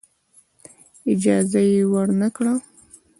اجازه 1.13 1.61
یې 1.71 1.81
ورنه 1.93 2.27
کړه. 2.35 2.53